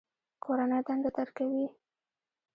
کورنۍ 0.43 0.79
دنده 0.87 1.09
درکوي؟ 1.17 1.65